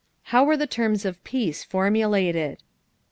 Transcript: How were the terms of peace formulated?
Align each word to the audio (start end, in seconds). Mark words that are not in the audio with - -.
How 0.33 0.43
were 0.43 0.57
the 0.57 0.65
terms 0.65 1.05
of 1.05 1.23
peace 1.23 1.63
formulated? 1.63 2.63